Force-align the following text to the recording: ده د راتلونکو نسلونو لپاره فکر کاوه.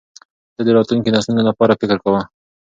ده 0.55 0.61
د 0.67 0.69
راتلونکو 0.77 1.13
نسلونو 1.15 1.43
لپاره 1.49 1.77
فکر 1.81 1.95
کاوه. 2.03 2.21